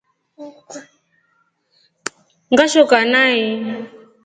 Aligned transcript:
Ngashoka 2.51 2.97
nai. 3.11 3.41